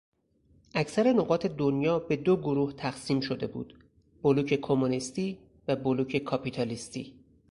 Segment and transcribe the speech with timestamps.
[0.75, 3.77] اکثر نقاط دنیا به دو گروه تقسیم شده بود:
[4.23, 7.13] بلوک کمونیستی و بلوک کاپیتالیستی